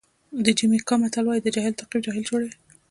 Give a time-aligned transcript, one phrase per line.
[0.45, 2.53] د جمیکا متل وایي د جاهل تعقیب جاهل جوړوي.